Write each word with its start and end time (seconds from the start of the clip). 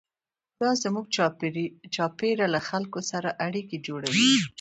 دا 0.61 0.69
زموږ 0.83 1.05
چارچاپېره 1.15 2.45
له 2.53 2.59
خلکو 2.69 2.99
سره 3.11 3.29
اړیکې 3.45 3.77
جوړوي. 3.87 4.27